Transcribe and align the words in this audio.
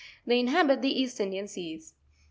They 0.25 0.39
inhabit 0.39 0.81
the 0.81 0.99
East 0.99 1.19
Indian 1.19 1.47
seas.' 1.47 1.89
15. 1.89 1.95